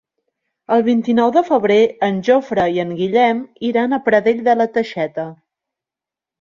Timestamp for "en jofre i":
2.09-2.83